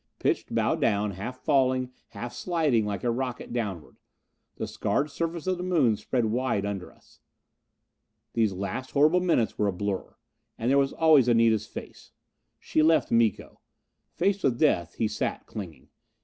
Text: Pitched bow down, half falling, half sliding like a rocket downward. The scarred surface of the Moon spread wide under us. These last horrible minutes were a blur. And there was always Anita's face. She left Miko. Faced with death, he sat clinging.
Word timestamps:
Pitched 0.17 0.55
bow 0.55 0.73
down, 0.75 1.11
half 1.11 1.37
falling, 1.45 1.91
half 2.07 2.33
sliding 2.33 2.87
like 2.87 3.03
a 3.03 3.11
rocket 3.11 3.53
downward. 3.53 3.97
The 4.55 4.65
scarred 4.65 5.11
surface 5.11 5.45
of 5.45 5.57
the 5.59 5.63
Moon 5.63 5.95
spread 5.95 6.25
wide 6.25 6.65
under 6.65 6.91
us. 6.91 7.19
These 8.33 8.51
last 8.53 8.89
horrible 8.93 9.19
minutes 9.21 9.59
were 9.59 9.67
a 9.67 9.71
blur. 9.71 10.15
And 10.57 10.71
there 10.71 10.79
was 10.79 10.91
always 10.91 11.27
Anita's 11.29 11.67
face. 11.67 12.13
She 12.57 12.81
left 12.81 13.11
Miko. 13.11 13.61
Faced 14.15 14.43
with 14.43 14.57
death, 14.59 14.95
he 14.95 15.07
sat 15.07 15.45
clinging. 15.45 15.89